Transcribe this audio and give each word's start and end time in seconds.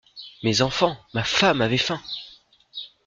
Mes 0.41 0.61
enfants, 0.63 0.97
ma 1.13 1.23
femme 1.23 1.61
avaient 1.61 1.77
faim! 1.77 2.01